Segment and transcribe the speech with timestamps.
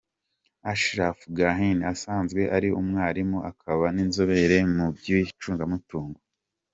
[0.71, 6.19] Ashraf Ganhi asanzwe ari umwarimu, akaba n’inzobere mu by’icungamutungo.